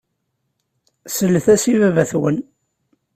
[1.15, 2.37] Sellet-as i baba-twen.